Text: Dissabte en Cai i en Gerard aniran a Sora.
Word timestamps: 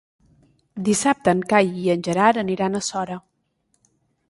Dissabte 0.87 1.35
en 1.37 1.43
Cai 1.51 1.69
i 1.83 1.85
en 1.95 2.05
Gerard 2.09 2.41
aniran 2.45 2.79
a 2.81 2.85
Sora. 2.91 3.21